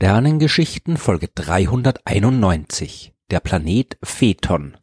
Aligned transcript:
Sternengeschichten 0.00 0.96
Folge 0.96 1.26
391 1.34 3.14
Der 3.32 3.40
Planet 3.40 3.98
Phaeton 4.00 4.76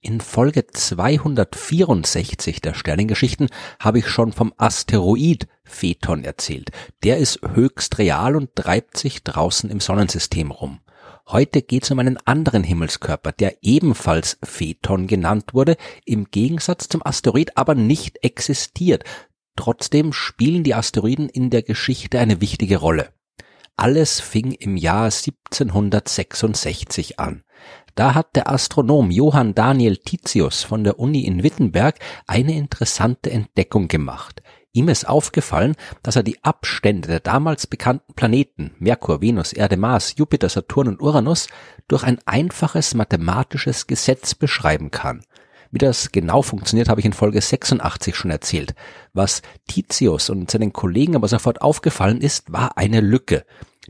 In 0.00 0.20
Folge 0.20 0.66
264 0.66 2.60
der 2.60 2.74
Sternengeschichten 2.74 3.50
habe 3.78 4.00
ich 4.00 4.08
schon 4.08 4.32
vom 4.32 4.52
Asteroid 4.56 5.46
Phaeton 5.62 6.24
erzählt. 6.24 6.72
Der 7.04 7.18
ist 7.18 7.38
höchst 7.54 7.98
real 7.98 8.34
und 8.34 8.56
treibt 8.56 8.98
sich 8.98 9.22
draußen 9.22 9.70
im 9.70 9.78
Sonnensystem 9.78 10.50
rum. 10.50 10.80
Heute 11.28 11.62
geht 11.62 11.84
es 11.84 11.92
um 11.92 12.00
einen 12.00 12.18
anderen 12.24 12.64
Himmelskörper, 12.64 13.30
der 13.30 13.58
ebenfalls 13.62 14.38
Phaeton 14.42 15.06
genannt 15.06 15.54
wurde, 15.54 15.76
im 16.04 16.32
Gegensatz 16.32 16.88
zum 16.88 17.06
Asteroid 17.06 17.56
aber 17.56 17.76
nicht 17.76 18.24
existiert. 18.24 19.04
Trotzdem 19.54 20.12
spielen 20.12 20.64
die 20.64 20.74
Asteroiden 20.74 21.28
in 21.28 21.50
der 21.50 21.62
Geschichte 21.62 22.18
eine 22.18 22.40
wichtige 22.40 22.78
Rolle. 22.78 23.12
Alles 23.82 24.20
fing 24.20 24.52
im 24.52 24.76
Jahr 24.76 25.06
1766 25.06 27.18
an. 27.18 27.42
Da 27.96 28.14
hat 28.14 28.36
der 28.36 28.48
Astronom 28.48 29.10
Johann 29.10 29.56
Daniel 29.56 29.96
Titius 29.96 30.62
von 30.62 30.84
der 30.84 31.00
Uni 31.00 31.24
in 31.24 31.42
Wittenberg 31.42 31.98
eine 32.28 32.54
interessante 32.54 33.32
Entdeckung 33.32 33.88
gemacht. 33.88 34.40
Ihm 34.72 34.88
ist 34.88 35.08
aufgefallen, 35.08 35.74
dass 36.04 36.14
er 36.14 36.22
die 36.22 36.44
Abstände 36.44 37.08
der 37.08 37.18
damals 37.18 37.66
bekannten 37.66 38.14
Planeten 38.14 38.70
Merkur, 38.78 39.20
Venus, 39.20 39.52
Erde, 39.52 39.76
Mars, 39.76 40.14
Jupiter, 40.16 40.48
Saturn 40.48 40.86
und 40.86 41.02
Uranus 41.02 41.48
durch 41.88 42.04
ein 42.04 42.20
einfaches 42.24 42.94
mathematisches 42.94 43.88
Gesetz 43.88 44.36
beschreiben 44.36 44.92
kann. 44.92 45.24
Wie 45.72 45.78
das 45.78 46.12
genau 46.12 46.42
funktioniert, 46.42 46.88
habe 46.88 47.00
ich 47.00 47.06
in 47.06 47.14
Folge 47.14 47.40
86 47.40 48.14
schon 48.14 48.30
erzählt. 48.30 48.76
Was 49.12 49.42
Titius 49.66 50.30
und 50.30 50.52
seinen 50.52 50.72
Kollegen 50.72 51.16
aber 51.16 51.26
sofort 51.26 51.62
aufgefallen 51.62 52.20
ist, 52.20 52.52
war 52.52 52.78
eine 52.78 53.00
Lücke. 53.00 53.44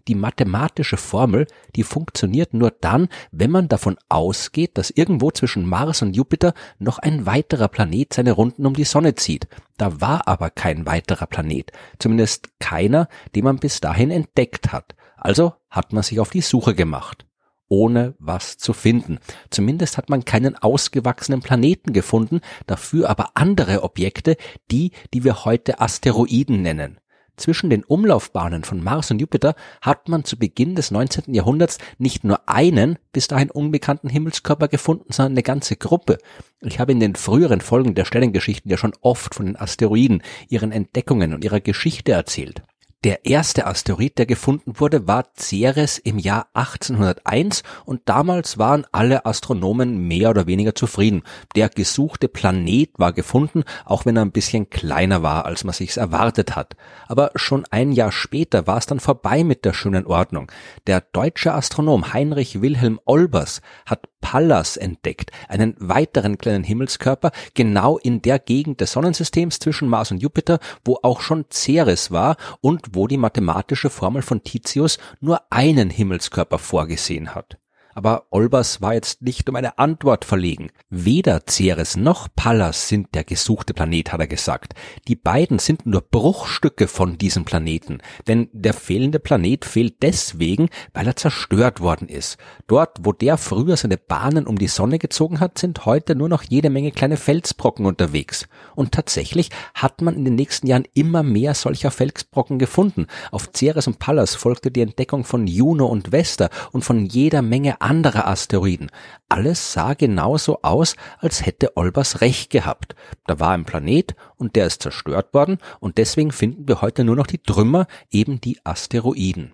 Die 0.08 0.14
mathematische 0.14 0.96
Formel, 0.96 1.46
die 1.76 1.82
funktioniert 1.82 2.54
nur 2.54 2.70
dann, 2.70 3.08
wenn 3.30 3.50
man 3.50 3.68
davon 3.68 3.96
ausgeht, 4.08 4.78
dass 4.78 4.90
irgendwo 4.90 5.30
zwischen 5.30 5.68
Mars 5.68 6.02
und 6.02 6.16
Jupiter 6.16 6.54
noch 6.78 6.98
ein 6.98 7.26
weiterer 7.26 7.68
Planet 7.68 8.12
seine 8.12 8.32
Runden 8.32 8.66
um 8.66 8.74
die 8.74 8.84
Sonne 8.84 9.14
zieht. 9.14 9.48
Da 9.76 10.00
war 10.00 10.26
aber 10.28 10.50
kein 10.50 10.86
weiterer 10.86 11.26
Planet, 11.26 11.72
zumindest 11.98 12.48
keiner, 12.58 13.08
den 13.34 13.44
man 13.44 13.58
bis 13.58 13.80
dahin 13.80 14.10
entdeckt 14.10 14.72
hat. 14.72 14.94
Also 15.16 15.54
hat 15.70 15.92
man 15.92 16.02
sich 16.02 16.20
auf 16.20 16.30
die 16.30 16.40
Suche 16.40 16.74
gemacht 16.74 17.26
ohne 17.72 18.14
was 18.18 18.58
zu 18.58 18.74
finden. 18.74 19.18
Zumindest 19.48 19.96
hat 19.96 20.10
man 20.10 20.26
keinen 20.26 20.56
ausgewachsenen 20.56 21.40
Planeten 21.40 21.94
gefunden, 21.94 22.42
dafür 22.66 23.08
aber 23.08 23.30
andere 23.32 23.82
Objekte, 23.82 24.36
die, 24.70 24.92
die 25.14 25.24
wir 25.24 25.46
heute 25.46 25.80
Asteroiden 25.80 26.60
nennen. 26.60 26.98
Zwischen 27.42 27.70
den 27.70 27.82
Umlaufbahnen 27.82 28.62
von 28.62 28.84
Mars 28.84 29.10
und 29.10 29.18
Jupiter 29.18 29.56
hat 29.80 30.08
man 30.08 30.22
zu 30.22 30.38
Beginn 30.38 30.76
des 30.76 30.92
19. 30.92 31.34
Jahrhunderts 31.34 31.78
nicht 31.98 32.22
nur 32.22 32.48
einen 32.48 33.00
bis 33.10 33.26
dahin 33.26 33.50
unbekannten 33.50 34.08
Himmelskörper 34.08 34.68
gefunden, 34.68 35.12
sondern 35.12 35.32
eine 35.32 35.42
ganze 35.42 35.74
Gruppe. 35.74 36.18
Ich 36.60 36.78
habe 36.78 36.92
in 36.92 37.00
den 37.00 37.16
früheren 37.16 37.60
Folgen 37.60 37.96
der 37.96 38.04
Stellengeschichten 38.04 38.70
ja 38.70 38.76
schon 38.76 38.92
oft 39.00 39.34
von 39.34 39.46
den 39.46 39.56
Asteroiden, 39.56 40.22
ihren 40.50 40.70
Entdeckungen 40.70 41.34
und 41.34 41.42
ihrer 41.42 41.58
Geschichte 41.58 42.12
erzählt. 42.12 42.62
Der 43.04 43.26
erste 43.26 43.66
Asteroid, 43.66 44.16
der 44.16 44.26
gefunden 44.26 44.78
wurde, 44.78 45.08
war 45.08 45.24
Ceres 45.36 45.98
im 45.98 46.20
Jahr 46.20 46.46
1801 46.54 47.64
und 47.84 48.02
damals 48.04 48.58
waren 48.58 48.86
alle 48.92 49.26
Astronomen 49.26 50.06
mehr 50.06 50.30
oder 50.30 50.46
weniger 50.46 50.76
zufrieden. 50.76 51.24
Der 51.56 51.68
gesuchte 51.68 52.28
Planet 52.28 52.90
war 52.98 53.12
gefunden, 53.12 53.64
auch 53.84 54.06
wenn 54.06 54.16
er 54.16 54.24
ein 54.24 54.30
bisschen 54.30 54.70
kleiner 54.70 55.24
war, 55.24 55.46
als 55.46 55.64
man 55.64 55.74
sich's 55.74 55.96
erwartet 55.96 56.54
hat. 56.54 56.76
Aber 57.08 57.32
schon 57.34 57.64
ein 57.72 57.90
Jahr 57.90 58.12
später 58.12 58.68
war 58.68 58.78
es 58.78 58.86
dann 58.86 59.00
vorbei 59.00 59.42
mit 59.42 59.64
der 59.64 59.72
schönen 59.72 60.06
Ordnung. 60.06 60.52
Der 60.86 61.00
deutsche 61.00 61.54
Astronom 61.54 62.12
Heinrich 62.12 62.62
Wilhelm 62.62 63.00
Olbers 63.04 63.62
hat 63.84 64.08
Pallas 64.22 64.78
entdeckt, 64.78 65.30
einen 65.48 65.74
weiteren 65.78 66.38
kleinen 66.38 66.64
Himmelskörper, 66.64 67.32
genau 67.52 67.98
in 67.98 68.22
der 68.22 68.38
Gegend 68.38 68.80
des 68.80 68.92
Sonnensystems 68.92 69.58
zwischen 69.58 69.88
Mars 69.88 70.10
und 70.10 70.22
Jupiter, 70.22 70.58
wo 70.86 70.98
auch 71.02 71.20
schon 71.20 71.44
Ceres 71.52 72.10
war 72.10 72.38
und 72.62 72.94
wo 72.94 73.06
die 73.06 73.18
mathematische 73.18 73.90
Formel 73.90 74.22
von 74.22 74.42
Titius 74.42 74.98
nur 75.20 75.42
einen 75.50 75.90
Himmelskörper 75.90 76.58
vorgesehen 76.58 77.34
hat. 77.34 77.58
Aber 77.94 78.26
Olbers 78.30 78.80
war 78.80 78.94
jetzt 78.94 79.22
nicht 79.22 79.48
um 79.48 79.56
eine 79.56 79.78
Antwort 79.78 80.24
verlegen. 80.24 80.70
Weder 80.88 81.42
Ceres 81.48 81.96
noch 81.96 82.28
Pallas 82.34 82.88
sind 82.88 83.14
der 83.14 83.24
gesuchte 83.24 83.74
Planet, 83.74 84.12
hat 84.12 84.20
er 84.20 84.26
gesagt. 84.26 84.74
Die 85.08 85.16
beiden 85.16 85.58
sind 85.58 85.86
nur 85.86 86.00
Bruchstücke 86.00 86.88
von 86.88 87.18
diesem 87.18 87.44
Planeten. 87.44 87.98
Denn 88.26 88.48
der 88.52 88.74
fehlende 88.74 89.18
Planet 89.18 89.64
fehlt 89.64 90.02
deswegen, 90.02 90.68
weil 90.94 91.06
er 91.06 91.16
zerstört 91.16 91.80
worden 91.80 92.08
ist. 92.08 92.38
Dort, 92.66 92.98
wo 93.02 93.12
der 93.12 93.36
früher 93.36 93.76
seine 93.76 93.98
Bahnen 93.98 94.46
um 94.46 94.58
die 94.58 94.68
Sonne 94.68 94.98
gezogen 94.98 95.40
hat, 95.40 95.58
sind 95.58 95.84
heute 95.84 96.14
nur 96.14 96.28
noch 96.28 96.42
jede 96.42 96.70
Menge 96.70 96.92
kleine 96.92 97.16
Felsbrocken 97.16 97.84
unterwegs. 97.84 98.48
Und 98.74 98.92
tatsächlich 98.92 99.50
hat 99.74 100.00
man 100.00 100.16
in 100.16 100.24
den 100.24 100.34
nächsten 100.34 100.66
Jahren 100.66 100.86
immer 100.94 101.22
mehr 101.22 101.54
solcher 101.54 101.90
Felsbrocken 101.90 102.58
gefunden. 102.58 103.06
Auf 103.30 103.50
Ceres 103.54 103.86
und 103.86 103.98
Pallas 103.98 104.34
folgte 104.34 104.70
die 104.70 104.80
Entdeckung 104.80 105.24
von 105.24 105.46
Juno 105.46 105.86
und 105.86 106.12
Vesta 106.12 106.48
und 106.72 106.84
von 106.84 107.04
jeder 107.04 107.42
Menge 107.42 107.80
anderer 107.82 108.26
Asteroiden. 108.26 108.90
Alles 109.28 109.72
sah 109.72 109.94
genauso 109.94 110.62
aus, 110.62 110.96
als 111.18 111.44
hätte 111.44 111.76
Olbers 111.76 112.20
recht 112.20 112.50
gehabt. 112.50 112.94
Da 113.26 113.40
war 113.40 113.52
ein 113.52 113.64
Planet 113.64 114.14
und 114.36 114.56
der 114.56 114.66
ist 114.66 114.82
zerstört 114.82 115.34
worden 115.34 115.58
und 115.80 115.98
deswegen 115.98 116.32
finden 116.32 116.68
wir 116.68 116.80
heute 116.82 117.04
nur 117.04 117.16
noch 117.16 117.26
die 117.26 117.42
Trümmer, 117.42 117.86
eben 118.10 118.40
die 118.40 118.58
Asteroiden. 118.64 119.52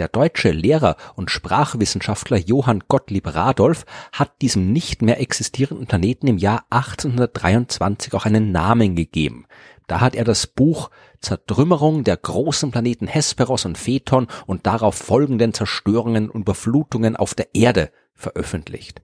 Der 0.00 0.08
deutsche 0.08 0.50
Lehrer 0.50 0.96
und 1.14 1.30
Sprachwissenschaftler 1.30 2.38
Johann 2.38 2.84
Gottlieb 2.88 3.34
Radolf 3.34 3.84
hat 4.12 4.40
diesem 4.40 4.72
nicht 4.72 5.02
mehr 5.02 5.20
existierenden 5.20 5.86
Planeten 5.86 6.26
im 6.26 6.38
Jahr 6.38 6.64
1823 6.70 8.14
auch 8.14 8.24
einen 8.24 8.50
Namen 8.50 8.96
gegeben. 8.96 9.44
Da 9.88 10.00
hat 10.00 10.14
er 10.14 10.24
das 10.24 10.46
Buch 10.46 10.88
Zertrümmerung 11.20 12.02
der 12.02 12.16
großen 12.16 12.70
Planeten 12.70 13.08
Hesperos 13.08 13.66
und 13.66 13.76
Phaeton 13.76 14.28
und 14.46 14.66
darauf 14.66 14.94
folgenden 14.94 15.52
Zerstörungen 15.52 16.30
und 16.30 16.40
Überflutungen 16.40 17.14
auf 17.14 17.34
der 17.34 17.54
Erde 17.54 17.92
veröffentlicht. 18.14 19.02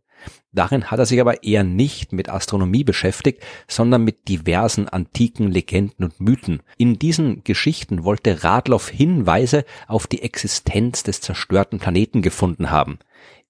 Darin 0.53 0.91
hat 0.91 0.98
er 0.98 1.06
sich 1.06 1.20
aber 1.20 1.42
eher 1.42 1.64
nicht 1.64 2.12
mit 2.12 2.28
Astronomie 2.28 2.84
beschäftigt, 2.84 3.42
sondern 3.69 4.04
mit 4.04 4.28
diversen 4.28 4.88
antiken 4.88 5.50
Legenden 5.50 6.04
und 6.04 6.20
Mythen. 6.20 6.62
In 6.78 6.98
diesen 6.98 7.44
Geschichten 7.44 8.04
wollte 8.04 8.42
Radloff 8.42 8.88
Hinweise 8.88 9.65
auf 9.86 10.06
die 10.06 10.22
Existenz 10.22 11.03
des 11.03 11.20
zerstörten 11.20 11.78
Planeten 11.78 12.22
gefunden 12.22 12.70
haben. 12.70 12.98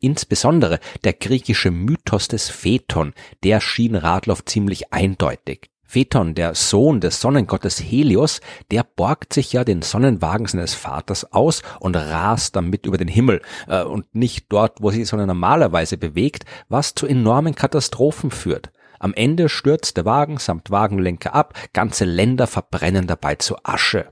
Insbesondere 0.00 0.80
der 1.04 1.14
griechische 1.14 1.70
Mythos 1.70 2.28
des 2.28 2.50
Phaeton, 2.50 3.14
der 3.42 3.60
schien 3.60 3.94
Radloff 3.94 4.44
ziemlich 4.44 4.92
eindeutig. 4.92 5.70
Phaeton, 5.86 6.34
der 6.34 6.54
Sohn 6.54 7.00
des 7.00 7.20
Sonnengottes 7.20 7.80
Helios, 7.80 8.40
der 8.70 8.84
borgt 8.84 9.32
sich 9.32 9.52
ja 9.52 9.64
den 9.64 9.82
Sonnenwagen 9.82 10.46
seines 10.46 10.74
Vaters 10.74 11.32
aus 11.32 11.62
und 11.80 11.96
rast 11.96 12.56
damit 12.56 12.86
über 12.86 12.98
den 12.98 13.08
Himmel 13.08 13.40
äh, 13.68 13.82
und 13.82 14.14
nicht 14.14 14.46
dort, 14.48 14.82
wo 14.82 14.90
sie 14.90 14.98
die 14.98 15.04
Sonne 15.04 15.26
normalerweise 15.26 15.96
bewegt, 15.96 16.44
was 16.68 16.94
zu 16.94 17.06
enormen 17.06 17.54
Katastrophen 17.54 18.30
führt. 18.30 18.70
Am 18.98 19.14
Ende 19.14 19.48
stürzt 19.48 19.96
der 19.96 20.04
Wagen 20.04 20.38
samt 20.38 20.70
Wagenlenker 20.70 21.34
ab, 21.34 21.54
ganze 21.72 22.04
Länder 22.04 22.46
verbrennen 22.46 23.06
dabei 23.06 23.34
zu 23.34 23.56
Asche. 23.62 24.08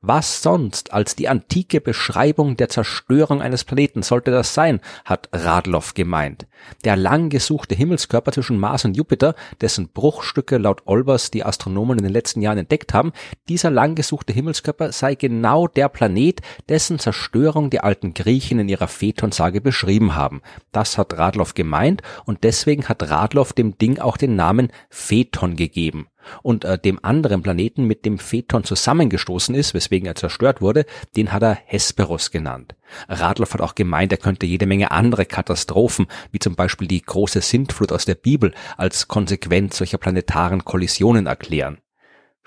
Was 0.00 0.42
sonst 0.42 0.92
als 0.92 1.16
die 1.16 1.28
antike 1.28 1.80
Beschreibung 1.80 2.56
der 2.56 2.68
Zerstörung 2.68 3.42
eines 3.42 3.64
Planeten 3.64 4.02
sollte 4.02 4.30
das 4.30 4.54
sein, 4.54 4.80
hat 5.04 5.28
Radloff 5.32 5.94
gemeint. 5.94 6.46
Der 6.84 6.94
lang 6.94 7.30
gesuchte 7.30 7.74
Himmelskörper 7.74 8.30
zwischen 8.30 8.60
Mars 8.60 8.84
und 8.84 8.96
Jupiter, 8.96 9.34
dessen 9.60 9.88
Bruchstücke 9.88 10.58
laut 10.58 10.82
Olbers 10.86 11.32
die 11.32 11.44
Astronomen 11.44 11.98
in 11.98 12.04
den 12.04 12.12
letzten 12.12 12.42
Jahren 12.42 12.58
entdeckt 12.58 12.94
haben, 12.94 13.12
dieser 13.48 13.70
lang 13.70 13.96
gesuchte 13.96 14.32
Himmelskörper 14.32 14.92
sei 14.92 15.16
genau 15.16 15.66
der 15.66 15.88
Planet, 15.88 16.42
dessen 16.68 17.00
Zerstörung 17.00 17.68
die 17.68 17.80
alten 17.80 18.14
Griechen 18.14 18.60
in 18.60 18.68
ihrer 18.68 18.88
Phaeton-Sage 18.88 19.60
beschrieben 19.60 20.14
haben. 20.14 20.42
Das 20.70 20.96
hat 20.96 21.18
Radloff 21.18 21.54
gemeint 21.54 22.02
und 22.24 22.44
deswegen 22.44 22.88
hat 22.88 23.10
Radloff 23.10 23.52
dem 23.52 23.76
Ding 23.78 23.98
auch 23.98 24.16
den 24.16 24.36
Namen 24.36 24.70
Phaeton 24.90 25.56
gegeben 25.56 26.06
und 26.42 26.64
äh, 26.64 26.78
dem 26.78 26.98
anderen 27.02 27.42
Planeten, 27.42 27.84
mit 27.84 28.04
dem 28.04 28.18
Phaeton 28.18 28.64
zusammengestoßen 28.64 29.54
ist, 29.54 29.74
weswegen 29.74 30.06
er 30.06 30.14
zerstört 30.14 30.60
wurde, 30.60 30.84
den 31.16 31.32
hat 31.32 31.42
er 31.42 31.58
Hesperos 31.64 32.30
genannt. 32.30 32.74
Radloff 33.08 33.54
hat 33.54 33.60
auch 33.60 33.74
gemeint, 33.74 34.12
er 34.12 34.18
könnte 34.18 34.46
jede 34.46 34.66
Menge 34.66 34.90
andere 34.90 35.26
Katastrophen, 35.26 36.06
wie 36.32 36.38
zum 36.38 36.54
Beispiel 36.54 36.88
die 36.88 37.02
große 37.02 37.40
Sintflut 37.40 37.92
aus 37.92 38.04
der 38.04 38.14
Bibel, 38.14 38.52
als 38.76 39.08
Konsequenz 39.08 39.78
solcher 39.78 39.98
planetaren 39.98 40.64
Kollisionen 40.64 41.26
erklären. 41.26 41.78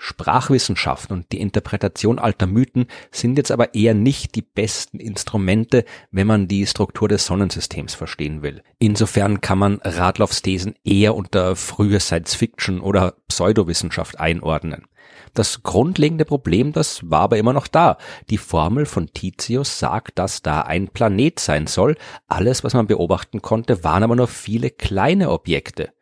Sprachwissenschaften 0.04 1.16
und 1.16 1.30
die 1.30 1.40
Interpretation 1.40 2.18
alter 2.18 2.48
Mythen 2.48 2.86
sind 3.12 3.38
jetzt 3.38 3.52
aber 3.52 3.76
eher 3.76 3.94
nicht 3.94 4.34
die 4.34 4.42
besten 4.42 4.98
Instrumente, 4.98 5.84
wenn 6.10 6.26
man 6.26 6.48
die 6.48 6.66
Struktur 6.66 7.08
des 7.08 7.24
Sonnensystems 7.24 7.94
verstehen 7.94 8.42
will. 8.42 8.64
Insofern 8.80 9.40
kann 9.40 9.58
man 9.58 9.80
Radloffs 9.84 10.42
Thesen 10.42 10.74
eher 10.82 11.14
unter 11.14 11.54
frühe 11.54 12.00
Science 12.00 12.34
Fiction 12.34 12.80
oder 12.80 13.14
Pseudowissenschaft 13.28 14.18
einordnen. 14.18 14.88
Das 15.34 15.62
grundlegende 15.62 16.24
Problem, 16.24 16.72
das 16.72 17.08
war 17.08 17.20
aber 17.20 17.38
immer 17.38 17.52
noch 17.52 17.68
da. 17.68 17.96
Die 18.28 18.38
Formel 18.38 18.86
von 18.86 19.06
Titius 19.12 19.78
sagt, 19.78 20.18
dass 20.18 20.42
da 20.42 20.62
ein 20.62 20.88
Planet 20.88 21.38
sein 21.38 21.68
soll. 21.68 21.94
Alles, 22.26 22.64
was 22.64 22.74
man 22.74 22.88
beobachten 22.88 23.40
konnte, 23.40 23.84
waren 23.84 24.02
aber 24.02 24.16
nur 24.16 24.26
viele 24.26 24.70
kleine 24.70 25.30
Objekte. 25.30 25.92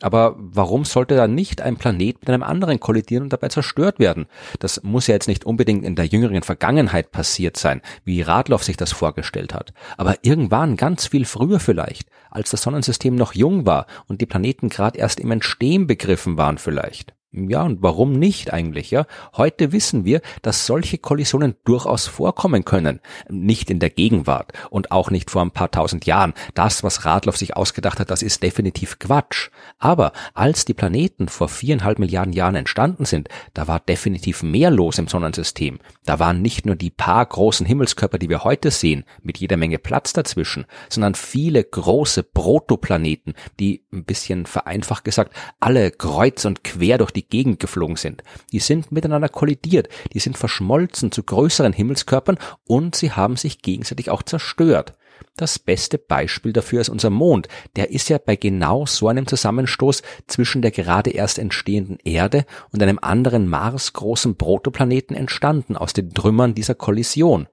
Aber 0.00 0.34
warum 0.36 0.84
sollte 0.84 1.16
dann 1.16 1.34
nicht 1.34 1.62
ein 1.62 1.76
Planet 1.76 2.20
mit 2.20 2.28
einem 2.28 2.42
anderen 2.42 2.80
kollidieren 2.80 3.24
und 3.24 3.32
dabei 3.32 3.48
zerstört 3.48 3.98
werden? 3.98 4.26
Das 4.58 4.82
muss 4.82 5.06
ja 5.06 5.14
jetzt 5.14 5.28
nicht 5.28 5.44
unbedingt 5.44 5.84
in 5.84 5.96
der 5.96 6.06
jüngeren 6.06 6.42
Vergangenheit 6.42 7.12
passiert 7.12 7.56
sein, 7.56 7.80
wie 8.04 8.22
Radloff 8.22 8.64
sich 8.64 8.76
das 8.76 8.92
vorgestellt 8.92 9.54
hat. 9.54 9.72
Aber 9.96 10.16
irgendwann 10.22 10.76
ganz 10.76 11.06
viel 11.06 11.24
früher 11.24 11.60
vielleicht, 11.60 12.08
als 12.30 12.50
das 12.50 12.62
Sonnensystem 12.62 13.14
noch 13.14 13.34
jung 13.34 13.66
war 13.66 13.86
und 14.06 14.20
die 14.20 14.26
Planeten 14.26 14.68
gerade 14.68 14.98
erst 14.98 15.20
im 15.20 15.30
Entstehen 15.30 15.86
begriffen 15.86 16.36
waren 16.36 16.58
vielleicht. 16.58 17.13
Ja, 17.36 17.64
und 17.64 17.82
warum 17.82 18.12
nicht 18.12 18.52
eigentlich, 18.52 18.92
ja? 18.92 19.06
Heute 19.36 19.72
wissen 19.72 20.04
wir, 20.04 20.20
dass 20.42 20.66
solche 20.66 20.98
Kollisionen 20.98 21.56
durchaus 21.64 22.06
vorkommen 22.06 22.64
können. 22.64 23.00
Nicht 23.28 23.70
in 23.70 23.80
der 23.80 23.90
Gegenwart 23.90 24.52
und 24.70 24.92
auch 24.92 25.10
nicht 25.10 25.32
vor 25.32 25.42
ein 25.42 25.50
paar 25.50 25.72
tausend 25.72 26.06
Jahren. 26.06 26.34
Das, 26.54 26.84
was 26.84 27.04
Radloff 27.04 27.36
sich 27.36 27.56
ausgedacht 27.56 27.98
hat, 27.98 28.12
das 28.12 28.22
ist 28.22 28.44
definitiv 28.44 29.00
Quatsch. 29.00 29.50
Aber 29.78 30.12
als 30.34 30.64
die 30.64 30.74
Planeten 30.74 31.26
vor 31.26 31.48
viereinhalb 31.48 31.98
Milliarden 31.98 32.32
Jahren 32.32 32.54
entstanden 32.54 33.04
sind, 33.04 33.28
da 33.52 33.66
war 33.66 33.80
definitiv 33.80 34.44
mehr 34.44 34.70
los 34.70 34.98
im 34.98 35.08
Sonnensystem. 35.08 35.80
Da 36.04 36.20
waren 36.20 36.40
nicht 36.40 36.66
nur 36.66 36.76
die 36.76 36.90
paar 36.90 37.26
großen 37.26 37.66
Himmelskörper, 37.66 38.18
die 38.18 38.28
wir 38.28 38.44
heute 38.44 38.70
sehen, 38.70 39.04
mit 39.22 39.38
jeder 39.38 39.56
Menge 39.56 39.80
Platz 39.80 40.12
dazwischen, 40.12 40.66
sondern 40.88 41.16
viele 41.16 41.64
große 41.64 42.22
Protoplaneten, 42.22 43.34
die, 43.58 43.82
ein 43.92 44.04
bisschen 44.04 44.46
vereinfacht 44.46 45.02
gesagt, 45.02 45.34
alle 45.58 45.90
kreuz 45.90 46.44
und 46.44 46.62
quer 46.62 46.98
durch 46.98 47.10
die 47.10 47.23
die 47.24 47.36
Gegend 47.36 47.60
geflogen 47.60 47.96
sind. 47.96 48.22
Die 48.52 48.58
sind 48.58 48.92
miteinander 48.92 49.28
kollidiert, 49.28 49.88
die 50.12 50.20
sind 50.20 50.38
verschmolzen 50.38 51.12
zu 51.12 51.22
größeren 51.22 51.72
Himmelskörpern 51.72 52.38
und 52.66 52.94
sie 52.94 53.12
haben 53.12 53.36
sich 53.36 53.62
gegenseitig 53.62 54.10
auch 54.10 54.22
zerstört. 54.22 54.94
Das 55.36 55.58
beste 55.58 55.98
Beispiel 55.98 56.52
dafür 56.52 56.80
ist 56.80 56.88
unser 56.88 57.10
Mond. 57.10 57.48
Der 57.76 57.90
ist 57.90 58.08
ja 58.08 58.18
bei 58.18 58.36
genau 58.36 58.86
so 58.86 59.08
einem 59.08 59.26
Zusammenstoß 59.26 60.02
zwischen 60.26 60.62
der 60.62 60.70
gerade 60.70 61.10
erst 61.10 61.38
entstehenden 61.38 61.98
Erde 62.04 62.44
und 62.72 62.82
einem 62.82 62.98
anderen 63.00 63.48
Mars-großen 63.48 64.36
Protoplaneten 64.36 65.16
entstanden 65.16 65.76
aus 65.76 65.92
den 65.92 66.14
Trümmern 66.14 66.54
dieser 66.54 66.74
Kollision. 66.74 67.48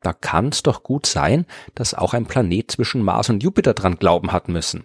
Da 0.00 0.12
kann 0.12 0.48
es 0.48 0.62
doch 0.62 0.82
gut 0.82 1.06
sein, 1.06 1.46
dass 1.74 1.94
auch 1.94 2.14
ein 2.14 2.26
Planet 2.26 2.70
zwischen 2.70 3.02
Mars 3.02 3.28
und 3.28 3.42
Jupiter 3.42 3.74
dran 3.74 3.96
glauben 3.96 4.32
hat 4.32 4.48
müssen. 4.48 4.84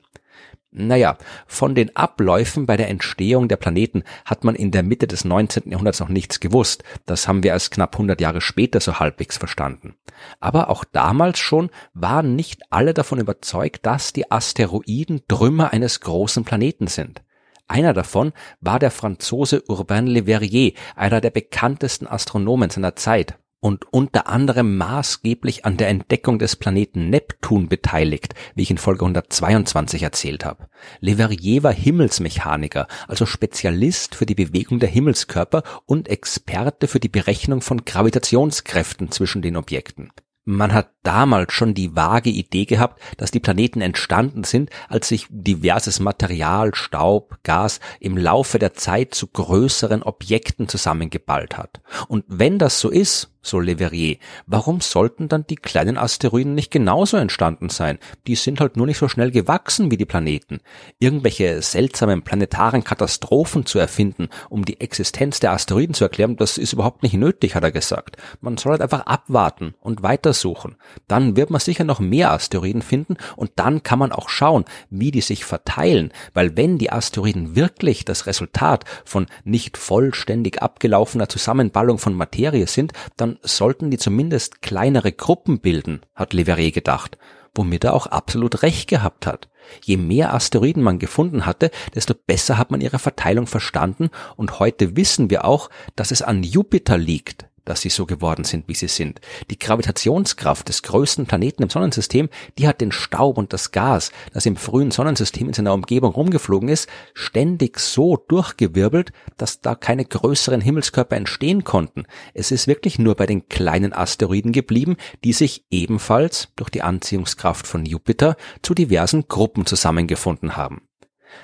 Naja, 0.74 1.18
von 1.48 1.76
den 1.76 1.94
Abläufen 1.98 2.66
bei 2.66 2.78
der 2.78 2.88
Entstehung 2.88 3.50
der 3.50 3.58
Planeten 3.58 4.04
hat 4.24 4.46
man 4.46 4.56
in 4.56 4.72
der 4.72 4.84
Mitte 4.84 5.06
des 5.06 5.26
19. 5.26 5.70
Jahrhunderts 5.70 6.00
noch 6.00 6.08
nichts 6.08 6.40
gewusst. 6.40 6.86
Das 7.06 7.28
haben 7.28 7.44
wir 7.44 7.52
erst 7.52 7.72
knapp 7.72 7.96
100 7.96 8.22
Jahre 8.22 8.40
später 8.40 8.80
so 8.80 8.98
halbwegs 8.98 9.38
verstanden. 9.38 9.96
Aber 10.40 10.70
auch 10.70 10.86
damals 10.86 11.40
schon 11.40 11.72
waren 11.94 12.38
nicht 12.38 12.62
alle 12.70 12.94
davon 12.94 13.20
überzeugt, 13.20 13.86
dass 13.86 14.14
die 14.14 14.32
Asteroiden 14.32 15.22
Trümmer 15.28 15.74
eines 15.74 16.00
großen 16.00 16.46
Planeten 16.46 16.88
sind. 16.88 17.22
Einer 17.68 17.94
davon 17.94 18.32
war 18.62 18.80
der 18.80 18.92
Franzose 18.92 19.64
Urbain 19.68 20.08
Le 20.08 20.24
Verrier, 20.24 20.72
einer 20.96 21.20
der 21.20 21.32
bekanntesten 21.32 22.08
Astronomen 22.08 22.70
seiner 22.70 22.96
Zeit 22.96 23.38
und 23.62 23.86
unter 23.94 24.28
anderem 24.28 24.76
maßgeblich 24.76 25.66
an 25.66 25.78
der 25.78 25.88
Entdeckung 25.88 26.40
des 26.40 26.56
Planeten 26.56 27.10
Neptun 27.10 27.70
beteiligt, 27.70 28.34
wie 28.56 28.64
ich 28.64 28.72
in 28.72 28.80
Folge 28.80 29.06
122 29.06 30.04
erzählt 30.04 30.44
habe. 30.44 30.68
Le 31.00 31.16
Verrier 31.16 31.64
war 31.64 31.72
Himmelsmechaniker, 31.72 32.88
also 33.08 33.26
Spezialist 33.26 34.16
für 34.16 34.26
die 34.26 34.36
Bewegung 34.36 34.80
der 34.80 34.90
Himmelskörper 34.90 35.64
und 35.86 36.10
Experte 36.10 36.88
für 36.88 37.00
die 37.00 37.08
Berechnung 37.08 37.62
von 37.62 37.86
Gravitationskräften 37.86 39.12
zwischen 39.12 39.44
den 39.44 39.56
Objekten. 39.56 40.12
Man 40.44 40.74
hat 40.74 40.90
damals 41.04 41.54
schon 41.54 41.74
die 41.74 41.96
vage 41.96 42.30
Idee 42.30 42.66
gehabt, 42.66 43.02
dass 43.18 43.32
die 43.32 43.40
Planeten 43.40 43.82
entstanden 43.82 44.44
sind, 44.44 44.70
als 44.90 45.08
sich 45.08 45.28
diverses 45.30 46.00
Material, 46.00 46.74
Staub, 46.76 47.38
Gas 47.44 47.80
im 48.00 48.18
Laufe 48.18 48.60
der 48.60 48.74
Zeit 48.74 49.14
zu 49.14 49.28
größeren 49.28 50.04
Objekten 50.04 50.68
zusammengeballt 50.68 51.58
hat. 51.58 51.82
Und 52.08 52.26
wenn 52.28 52.60
das 52.60 52.80
so 52.80 52.90
ist, 52.90 53.32
so 53.42 53.60
Leverrier. 53.60 54.18
Warum 54.46 54.82
sollten 54.82 55.28
dann 55.28 55.46
die 55.48 55.56
kleinen 55.56 55.98
Asteroiden 55.98 56.54
nicht 56.54 56.72
genauso 56.72 57.18
entstanden 57.18 57.70
sein? 57.70 57.98
Die 58.28 58.36
sind 58.36 58.60
halt 58.60 58.78
nur 58.78 58.86
nicht 58.86 59.00
so 59.00 59.08
schnell 59.08 59.32
gewachsen 59.32 59.90
wie 59.90 59.98
die 59.98 60.06
Planeten. 60.06 60.60
Irgendwelche 61.00 61.62
seltsamen 61.62 62.22
planetaren 62.22 62.84
Katastrophen 62.84 63.66
zu 63.66 63.80
erfinden, 63.80 64.30
um 64.50 64.64
die 64.64 64.80
Existenz 64.80 65.40
der 65.40 65.54
Asteroiden 65.54 65.96
zu 65.96 66.04
erklären, 66.04 66.38
das 66.38 66.58
ist 66.58 66.74
überhaupt 66.74 67.04
nicht 67.04 67.14
nötig, 67.14 67.56
hat 67.56 67.64
er 67.64 67.72
gesagt. 67.72 68.18
Man 68.42 68.58
soll 68.58 68.74
halt 68.74 68.82
einfach 68.82 69.06
abwarten 69.08 69.74
und 69.80 70.04
weitersuchen. 70.04 70.76
Dann 71.08 71.36
wird 71.36 71.50
man 71.50 71.60
sicher 71.60 71.84
noch 71.84 72.00
mehr 72.00 72.32
Asteroiden 72.32 72.82
finden 72.82 73.18
und 73.36 73.52
dann 73.56 73.84
kann 73.84 74.00
man 74.00 74.12
auch 74.12 74.30
schauen, 74.30 74.66
wie 74.90 75.12
die 75.12 75.22
sich 75.22 75.46
verteilen, 75.46 76.12
weil 76.34 76.58
wenn 76.58 76.78
die 76.78 76.92
Asteroiden 76.92 77.56
wirklich 77.56 78.06
das 78.06 78.26
Resultat 78.26 78.86
von 79.06 79.28
nicht 79.44 79.78
vollständig 79.78 80.62
abgelaufener 80.62 81.30
Zusammenballung 81.30 81.98
von 81.98 82.14
Materie 82.14 82.68
sind, 82.68 82.94
dann 83.18 83.38
sollten 83.42 83.92
die 83.92 83.98
zumindest 83.98 84.62
kleinere 84.62 85.12
Gruppen 85.12 85.60
bilden, 85.60 86.02
hat 86.16 86.34
Leverrier 86.34 86.72
gedacht, 86.72 87.18
womit 87.54 87.84
er 87.84 87.94
auch 87.94 88.08
absolut 88.08 88.64
recht 88.64 88.90
gehabt 88.90 89.28
hat. 89.28 89.50
Je 89.84 89.98
mehr 89.98 90.34
Asteroiden 90.34 90.84
man 90.84 91.00
gefunden 91.00 91.46
hatte, 91.46 91.72
desto 91.94 92.14
besser 92.14 92.58
hat 92.58 92.72
man 92.72 92.82
ihre 92.82 93.00
Verteilung 93.00 93.48
verstanden 93.48 94.10
und 94.36 94.60
heute 94.60 94.96
wissen 94.96 95.30
wir 95.30 95.46
auch, 95.46 95.70
dass 95.96 96.12
es 96.12 96.22
an 96.22 96.44
Jupiter 96.44 96.98
liegt, 96.98 97.48
dass 97.66 97.82
sie 97.82 97.90
so 97.90 98.06
geworden 98.06 98.44
sind, 98.44 98.68
wie 98.68 98.76
sie 98.76 98.88
sind. 98.88 99.22
Die 99.50 99.60
Gravitationskraft 99.60 100.68
des 100.68 100.84
größten 100.84 101.26
Planeten 101.26 101.64
im 101.64 101.70
Sonnensystem, 101.70 102.30
die 102.58 102.68
hat 102.68 102.82
den 102.82 102.92
Staub 102.92 103.38
und 103.38 103.54
das 103.54 103.72
Gas, 103.72 104.12
das 104.34 104.46
im 104.46 104.56
frühen 104.56 104.92
Sonnensystem 104.92 105.48
in 105.48 105.54
seiner 105.54 105.74
Umgebung 105.74 106.12
rumgeflogen 106.12 106.70
ist, 106.70 106.90
ständig 107.14 107.80
so 107.80 108.18
durchgewirbelt, 108.28 109.12
dass 109.38 109.62
da 109.62 109.76
keine 109.76 110.06
größeren 110.06 110.62
Himmelskörper 110.62 111.16
entstehen 111.16 111.64
konnten. 111.64 112.06
Es 112.34 112.52
ist 112.52 112.68
wirklich 112.68 113.00
nur 113.00 113.16
bei 113.16 113.26
den 113.26 113.48
kleinen 113.50 113.94
Asteroiden 113.94 114.52
geblieben, 114.52 114.98
die 115.24 115.34
sich 115.34 115.66
ebenfalls 115.70 116.50
durch 116.56 116.70
die 116.70 116.82
Anziehungskraft 116.82 117.68
von 117.68 117.86
Jupiter 117.86 118.36
zu 118.62 118.74
diversen 118.74 119.28
Gruppen 119.28 119.66
zusammengefunden 119.66 120.56
haben. 120.58 120.82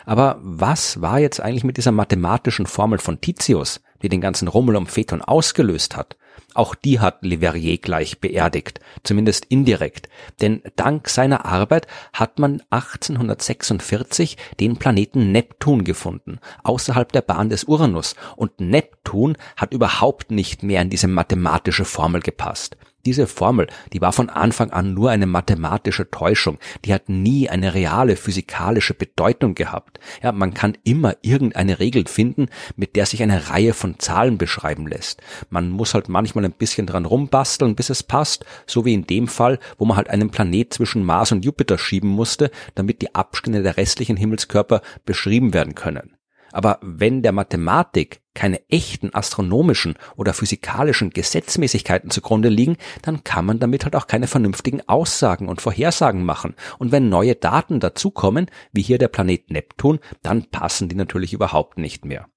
Aber 0.05 0.37
was 0.41 1.01
war 1.01 1.19
jetzt 1.19 1.39
eigentlich 1.39 1.63
mit 1.63 1.77
dieser 1.77 1.91
mathematischen 1.91 2.65
Formel 2.65 2.99
von 2.99 3.21
Titius? 3.21 3.81
Die 4.01 4.09
den 4.09 4.21
ganzen 4.21 4.47
Rummel 4.47 4.75
um 4.75 4.87
Phaeton 4.87 5.21
ausgelöst 5.21 5.95
hat, 5.95 6.17
auch 6.53 6.75
die 6.75 6.99
hat 6.99 7.23
Leverrier 7.23 7.77
gleich 7.77 8.19
beerdigt, 8.19 8.79
zumindest 9.03 9.45
indirekt, 9.45 10.09
denn 10.41 10.61
dank 10.75 11.09
seiner 11.09 11.45
Arbeit 11.45 11.87
hat 12.13 12.39
man 12.39 12.63
1846 12.69 14.37
den 14.59 14.77
Planeten 14.77 15.31
Neptun 15.31 15.83
gefunden, 15.83 16.39
außerhalb 16.63 17.11
der 17.11 17.21
Bahn 17.21 17.49
des 17.49 17.65
Uranus, 17.65 18.15
und 18.35 18.59
Neptun 18.59 19.37
hat 19.55 19.73
überhaupt 19.73 20.31
nicht 20.31 20.63
mehr 20.63 20.81
in 20.81 20.89
diese 20.89 21.07
mathematische 21.07 21.85
Formel 21.85 22.21
gepasst. 22.21 22.77
Diese 23.05 23.27
Formel, 23.27 23.67
die 23.93 24.01
war 24.01 24.11
von 24.11 24.29
Anfang 24.29 24.71
an 24.71 24.93
nur 24.93 25.11
eine 25.11 25.27
mathematische 25.27 26.11
Täuschung, 26.11 26.57
die 26.83 26.93
hat 26.93 27.07
nie 27.07 27.49
eine 27.49 27.73
reale 27.73 28.17
physikalische 28.17 28.93
Bedeutung 28.93 29.55
gehabt. 29.55 29.99
Ja, 30.21 30.33
man 30.33 30.53
kann 30.53 30.77
immer 30.83 31.15
irgendeine 31.21 31.79
Regel 31.79 32.05
finden, 32.05 32.47
mit 32.75 32.97
der 32.97 33.05
sich 33.05 33.23
eine 33.23 33.49
Reihe 33.49 33.73
von 33.73 33.97
Zahlen 33.99 34.37
beschreiben 34.37 34.87
lässt. 34.87 35.21
Man 35.49 35.69
muss 35.69 35.93
halt 35.93 36.09
manchmal 36.09 36.43
ein 36.43 36.51
bisschen 36.51 36.85
dran 36.85 37.05
rumbasteln, 37.05 37.75
bis 37.75 37.89
es 37.89 38.03
passt, 38.03 38.45
so 38.65 38.83
wie 38.83 38.93
in 38.93 39.07
dem 39.07 39.29
Fall, 39.29 39.59
wo 39.77 39.85
man 39.85 39.95
halt 39.95 40.09
einen 40.09 40.29
Planet 40.29 40.73
zwischen 40.73 41.05
Mars 41.05 41.31
und 41.31 41.45
Jupiter 41.45 41.77
schieben 41.77 42.09
musste, 42.09 42.51
damit 42.75 43.01
die 43.01 43.15
Abstände 43.15 43.63
der 43.63 43.77
restlichen 43.77 44.17
Himmelskörper 44.17 44.81
beschrieben 45.05 45.53
werden 45.53 45.75
können. 45.75 46.16
Aber 46.51 46.79
wenn 46.81 47.21
der 47.21 47.31
Mathematik 47.31 48.21
keine 48.33 48.61
echten 48.69 49.13
astronomischen 49.15 49.95
oder 50.15 50.33
physikalischen 50.33 51.09
Gesetzmäßigkeiten 51.09 52.11
zugrunde 52.11 52.49
liegen, 52.49 52.77
dann 53.01 53.23
kann 53.23 53.45
man 53.45 53.59
damit 53.59 53.83
halt 53.83 53.95
auch 53.95 54.07
keine 54.07 54.27
vernünftigen 54.27 54.87
Aussagen 54.87 55.49
und 55.49 55.61
Vorhersagen 55.61 56.23
machen. 56.23 56.55
Und 56.77 56.91
wenn 56.91 57.09
neue 57.09 57.35
Daten 57.35 57.79
dazukommen, 57.79 58.47
wie 58.71 58.83
hier 58.83 58.99
der 58.99 59.07
Planet 59.07 59.49
Neptun, 59.49 59.99
dann 60.21 60.45
passen 60.45 60.87
die 60.87 60.95
natürlich 60.95 61.33
überhaupt 61.33 61.79
nicht 61.79 62.05
mehr. 62.05 62.27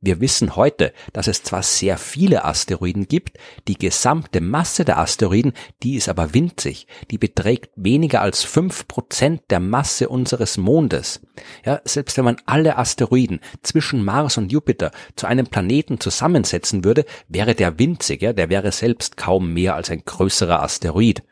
Wir 0.00 0.20
wissen 0.20 0.54
heute, 0.54 0.92
dass 1.12 1.26
es 1.26 1.42
zwar 1.42 1.64
sehr 1.64 1.98
viele 1.98 2.44
Asteroiden 2.44 3.08
gibt, 3.08 3.36
die 3.66 3.74
gesamte 3.74 4.40
Masse 4.40 4.84
der 4.84 4.98
Asteroiden, 4.98 5.52
die 5.82 5.96
ist 5.96 6.08
aber 6.08 6.34
winzig. 6.34 6.86
Die 7.10 7.18
beträgt 7.18 7.70
weniger 7.74 8.22
als 8.22 8.44
fünf 8.44 8.86
Prozent 8.86 9.42
der 9.50 9.58
Masse 9.58 10.08
unseres 10.08 10.56
Mondes. 10.56 11.20
Ja, 11.64 11.80
selbst 11.84 12.16
wenn 12.16 12.24
man 12.24 12.36
alle 12.46 12.78
Asteroiden 12.78 13.40
zwischen 13.62 14.04
Mars 14.04 14.38
und 14.38 14.52
Jupiter 14.52 14.92
zu 15.16 15.26
einem 15.26 15.46
Planeten 15.46 15.98
zusammensetzen 15.98 16.84
würde, 16.84 17.04
wäre 17.26 17.56
der 17.56 17.78
winzig, 17.80 18.22
ja, 18.22 18.32
der 18.32 18.50
wäre 18.50 18.70
selbst 18.70 19.16
kaum 19.16 19.52
mehr 19.52 19.74
als 19.74 19.90
ein 19.90 20.04
größerer 20.04 20.62
Asteroid. 20.62 21.24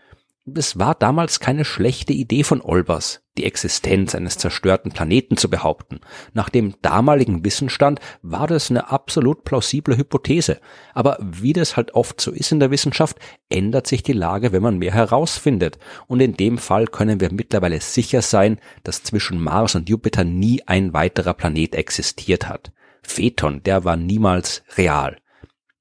Es 0.55 0.79
war 0.79 0.95
damals 0.95 1.39
keine 1.41 1.65
schlechte 1.65 2.13
Idee 2.13 2.43
von 2.43 2.61
Olbers, 2.61 3.21
die 3.37 3.45
Existenz 3.45 4.15
eines 4.15 4.39
zerstörten 4.39 4.93
Planeten 4.93 5.37
zu 5.37 5.51
behaupten. 5.51 6.01
Nach 6.33 6.49
dem 6.49 6.75
damaligen 6.83 7.45
Wissensstand 7.45 8.01
war 8.23 8.47
das 8.47 8.71
eine 8.71 8.91
absolut 8.91 9.45
plausible 9.45 9.97
Hypothese. 9.97 10.61
Aber 10.95 11.19
wie 11.21 11.53
das 11.53 11.77
halt 11.77 11.95
oft 11.95 12.21
so 12.21 12.31
ist 12.33 12.53
in 12.53 12.61
der 12.61 12.71
Wissenschaft, 12.71 13.19
ändert 13.49 13.87
sich 13.87 14.03
die 14.03 14.13
Lage, 14.13 14.53
wenn 14.53 14.63
man 14.63 14.79
mehr 14.79 14.93
herausfindet. 14.93 15.79
Und 16.07 16.21
in 16.21 16.37
dem 16.37 16.59
Fall 16.59 16.87
können 16.87 17.21
wir 17.21 17.33
mittlerweile 17.33 17.81
sicher 17.81 18.23
sein, 18.23 18.59
dass 18.85 19.03
zwischen 19.03 19.41
Mars 19.41 19.75
und 19.75 19.89
Jupiter 19.89 20.25
nie 20.25 20.63
ein 20.67 20.93
weiterer 20.93 21.35
Planet 21.35 21.75
existiert 21.75 22.49
hat. 22.49 22.73
Phaeton, 23.03 23.63
der 23.63 23.85
war 23.85 23.97
niemals 23.97 24.63
real. 24.77 25.17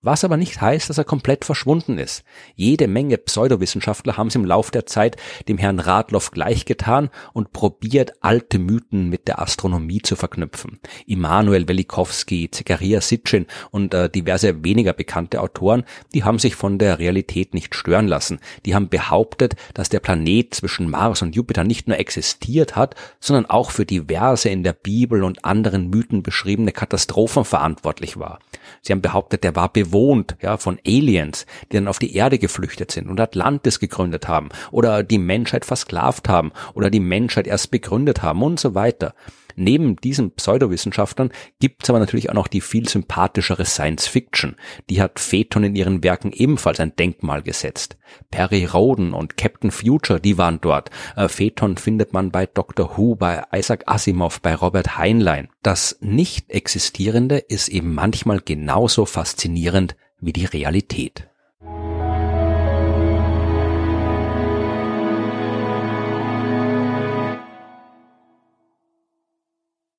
Was 0.06 0.24
aber 0.24 0.38
nicht 0.38 0.62
heißt, 0.62 0.88
dass 0.88 1.00
er 1.00 1.04
komplett 1.04 1.46
verschwunden 1.46 1.98
ist. 1.98 2.24
Jede 2.54 2.88
Menge 2.88 3.18
Pseudowissenschaftler 3.18 4.18
haben 4.18 4.28
es 4.28 4.36
im 4.36 4.46
Lauf 4.46 4.70
der 4.70 4.86
Zeit 4.86 5.18
dem 5.48 5.58
Herrn 5.58 5.80
Radloff 5.80 6.30
gleichgetan 6.30 7.10
und 7.34 7.54
probiert, 7.54 8.14
alte 8.22 8.60
Mythen 8.60 9.10
mit 9.10 9.28
der 9.28 9.42
Astronomie 9.42 10.04
zu 10.04 10.16
verknüpfen. 10.16 10.80
Immanuel 11.08 11.68
Velikowski, 11.68 12.52
Zekaria 12.52 13.02
Sitchin 13.02 13.48
und 13.72 13.96
äh, 13.96 14.08
diverse 14.08 14.64
weniger 14.64 14.94
bekannte 14.94 15.42
Autoren, 15.42 15.86
die 16.14 16.24
haben 16.24 16.38
sich 16.38 16.56
von 16.56 16.78
der 16.78 17.00
Realität 17.00 17.56
nicht 17.56 17.74
stören 17.74 18.08
lassen. 18.08 18.38
Die 18.68 18.76
haben 18.76 18.90
behauptet, 18.90 19.56
dass 19.74 19.90
der 19.90 20.02
Planet 20.02 20.54
zwischen 20.54 20.88
Mars 20.88 21.24
und 21.24 21.36
Jupiter 21.36 21.64
nicht 21.64 21.88
nur 21.88 21.98
existiert 21.98 22.76
hat, 22.76 22.94
sondern 23.20 23.48
auch 23.48 23.72
für 23.72 23.88
diverse 23.88 24.50
in 24.50 24.62
der 24.62 24.74
Bibel 24.74 25.24
und 25.24 25.44
anderen 25.44 25.90
Mythen 25.90 26.22
beschriebene 26.22 26.74
Katastrophen 26.74 27.44
verantwortlich 27.44 28.20
war. 28.20 28.38
Sie 28.82 28.94
haben 28.94 29.02
behauptet, 29.02 29.44
der 29.44 29.56
war 29.56 29.72
bewohnt 29.72 30.36
ja, 30.42 30.58
von 30.58 30.80
Aliens, 30.86 31.46
die 31.72 31.78
dann 31.78 31.88
auf 31.88 32.00
die 32.00 32.16
Erde 32.16 32.40
geflüchtet 32.40 32.92
sind 32.92 33.10
und 33.10 33.20
Atlantis 33.20 33.80
gegründet 33.80 34.28
haben 34.28 34.50
oder 34.72 35.04
die 35.04 35.18
Menschheit 35.18 35.66
versklavt 35.66 36.30
haben 36.30 36.52
oder 36.74 36.90
die 36.90 37.00
Menschheit 37.00 37.48
erst 37.48 37.72
begründet 37.72 38.22
haben 38.22 38.42
und 38.42 38.60
so 38.60 38.76
weiter. 38.76 39.14
Neben 39.56 39.96
diesen 39.96 40.32
Pseudowissenschaftlern 40.32 41.32
gibt's 41.60 41.90
aber 41.90 42.00
natürlich 42.00 42.30
auch 42.30 42.36
noch 42.36 42.48
die 42.48 42.62
viel 42.62 42.88
sympathischere 42.88 43.66
Science 43.66 44.08
Fiction. 44.08 44.56
Die 44.90 45.02
hat 45.02 45.20
Phaeton 45.20 45.64
in 45.64 45.76
ihren 45.76 46.04
Werken 46.04 46.32
ebenfalls 46.32 46.80
ein 46.80 46.96
Denkmal 46.96 47.42
gesetzt. 47.42 47.98
Perry 48.32 48.66
Roden 48.66 49.14
und 49.14 49.38
Captain 49.38 49.72
Future, 49.72 50.20
die 50.20 50.38
waren 50.38 50.60
dort. 50.62 50.90
Äh, 51.16 51.28
Phaeton 51.28 51.78
findet 51.78 52.14
man 52.14 52.32
bei 52.32 52.46
Dr. 52.46 52.98
Who, 52.98 53.16
bei 53.16 53.44
Isaac 53.54 53.84
Asimov, 53.88 54.42
bei 54.42 54.56
Robert 54.56 54.98
Heinlein. 54.98 55.50
Das 55.64 55.98
Nicht-Existierende 56.02 57.38
ist 57.38 57.70
eben 57.70 57.94
manchmal 57.94 58.42
genauso 58.42 59.06
faszinierend 59.06 59.96
wie 60.20 60.34
die 60.34 60.46
Realität. 60.46 61.28